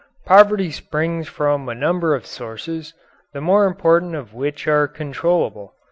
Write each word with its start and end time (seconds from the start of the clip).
Poverty 0.25 0.71
springs 0.71 1.27
from 1.27 1.69
a 1.69 1.75
number 1.75 2.15
of 2.15 2.25
sources, 2.25 2.95
the 3.33 3.39
more 3.39 3.65
important 3.67 4.15
of 4.15 4.33
which 4.33 4.67
are 4.67 4.87
controllable. 4.87 5.75